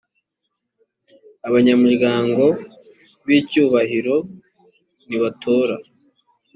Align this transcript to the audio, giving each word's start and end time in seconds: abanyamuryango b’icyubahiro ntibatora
abanyamuryango 1.47 2.43
b’icyubahiro 3.25 4.15
ntibatora 5.07 5.75